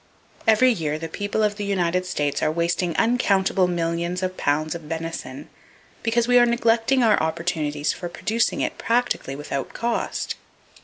Every 0.47 0.71
year 0.71 0.97
the 0.97 1.07
people 1.07 1.43
of 1.43 1.57
the 1.57 1.63
United 1.63 2.07
States 2.07 2.41
are 2.41 2.51
wasting 2.51 2.95
uncountable 2.95 3.67
millions 3.67 4.23
of 4.23 4.35
pounds 4.35 4.73
of 4.73 4.81
venison, 4.81 5.47
because 6.01 6.27
we 6.27 6.39
are 6.39 6.45
neglecting 6.47 7.03
our 7.03 7.21
opportunities 7.21 7.93
for 7.93 8.09
producing 8.09 8.61
it 8.61 8.79
practically 8.79 9.35
without 9.35 9.73
cost. 9.75 10.33